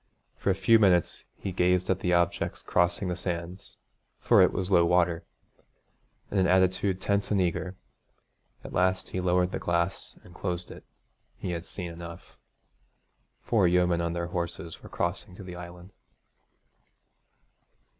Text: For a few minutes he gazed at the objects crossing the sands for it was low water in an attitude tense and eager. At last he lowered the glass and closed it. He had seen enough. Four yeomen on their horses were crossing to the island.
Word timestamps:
For 0.35 0.49
a 0.49 0.55
few 0.55 0.79
minutes 0.79 1.25
he 1.37 1.51
gazed 1.51 1.87
at 1.87 1.99
the 1.99 2.11
objects 2.11 2.63
crossing 2.63 3.07
the 3.09 3.15
sands 3.15 3.77
for 4.19 4.41
it 4.41 4.51
was 4.51 4.71
low 4.71 4.83
water 4.83 5.23
in 6.31 6.39
an 6.39 6.47
attitude 6.47 6.99
tense 6.99 7.29
and 7.29 7.39
eager. 7.39 7.75
At 8.63 8.73
last 8.73 9.09
he 9.09 9.21
lowered 9.21 9.51
the 9.51 9.59
glass 9.59 10.17
and 10.23 10.33
closed 10.33 10.71
it. 10.71 10.83
He 11.37 11.51
had 11.51 11.65
seen 11.65 11.91
enough. 11.91 12.35
Four 13.43 13.67
yeomen 13.67 14.01
on 14.01 14.13
their 14.13 14.29
horses 14.33 14.81
were 14.81 14.89
crossing 14.89 15.35
to 15.35 15.43
the 15.43 15.55
island. 15.55 15.91